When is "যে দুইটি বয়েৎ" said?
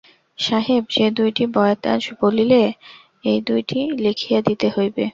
0.89-1.81